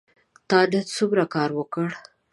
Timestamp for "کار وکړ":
1.33-1.87